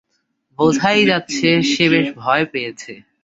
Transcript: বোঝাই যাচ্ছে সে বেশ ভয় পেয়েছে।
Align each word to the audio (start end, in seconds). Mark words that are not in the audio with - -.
বোঝাই 0.59 1.01
যাচ্ছে 1.05 1.49
সে 1.71 1.85
বেশ 1.93 2.07
ভয় 2.17 2.45
পেয়েছে। 2.51 2.93